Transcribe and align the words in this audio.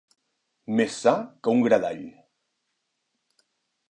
Més 0.79 0.95
sa 1.01 1.13
que 1.47 1.53
un 1.57 1.61
gra 1.67 1.79
d'all. 1.85 2.01